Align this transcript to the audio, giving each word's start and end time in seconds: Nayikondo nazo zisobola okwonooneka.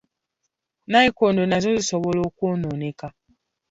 Nayikondo 0.87 1.41
nazo 1.45 1.69
zisobola 1.79 2.19
okwonooneka. 2.27 3.07